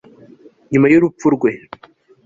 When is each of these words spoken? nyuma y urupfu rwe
nyuma 0.71 0.87
y 0.89 0.95
urupfu 0.97 1.27
rwe 1.35 1.51